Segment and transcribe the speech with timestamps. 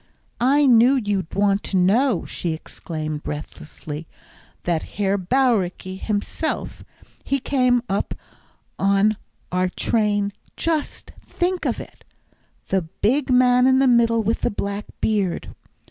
[0.39, 4.07] "I knew you'd want to know," she exclaimed breathlessly;
[4.63, 6.83] "that's Herr Bauricke himself
[7.23, 8.15] he came up
[8.79, 9.15] on
[9.51, 12.03] our train just think of it!
[12.69, 15.53] the big man in the middle with the black beard."